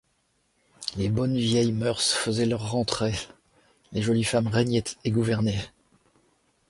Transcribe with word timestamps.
Les 0.97 1.09
bonnes 1.09 1.37
vieilles 1.37 1.73
mœurs 1.73 2.01
faisaient 2.01 2.47
leur 2.47 2.71
rentrée, 2.71 3.13
les 3.91 4.01
jolies 4.01 4.23
femmes 4.23 4.47
régnaient 4.47 4.83
et 5.03 5.11
gouvernaient. 5.11 5.63